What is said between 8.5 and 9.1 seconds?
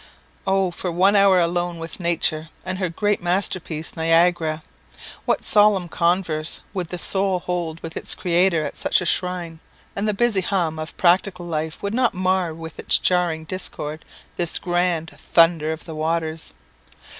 at such a